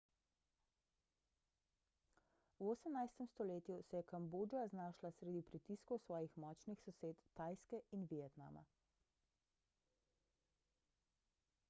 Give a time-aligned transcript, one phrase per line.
[2.49, 8.63] v 18 stoletju se je kambodža znašla sredi pritiskov svojih močnih sosed tajske in vietnama